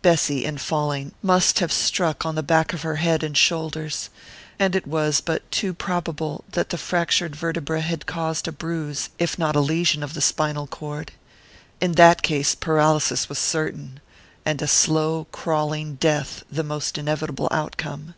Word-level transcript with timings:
Bessy, 0.00 0.44
in 0.44 0.58
falling, 0.58 1.10
must 1.24 1.58
have 1.58 1.72
struck 1.72 2.24
on 2.24 2.36
the 2.36 2.42
back 2.44 2.72
of 2.72 2.82
her 2.82 2.94
head 3.02 3.24
and 3.24 3.36
shoulders, 3.36 4.10
and 4.60 4.76
it 4.76 4.86
was 4.86 5.20
but 5.20 5.50
too 5.50 5.74
probable 5.74 6.44
that 6.50 6.70
the 6.70 6.78
fractured 6.78 7.34
vertebra 7.34 7.80
had 7.80 8.06
caused 8.06 8.46
a 8.46 8.52
bruise 8.52 9.08
if 9.18 9.36
not 9.40 9.56
a 9.56 9.60
lesion 9.60 10.04
of 10.04 10.14
the 10.14 10.20
spinal 10.20 10.68
cord. 10.68 11.10
In 11.80 11.94
that 11.98 12.22
case 12.22 12.54
paralysis 12.54 13.28
was 13.28 13.40
certain 13.40 13.98
and 14.44 14.62
a 14.62 14.68
slow 14.68 15.26
crawling 15.32 15.96
death 15.96 16.44
the 16.48 16.62
almost 16.62 16.96
inevitable 16.96 17.48
outcome. 17.50 18.14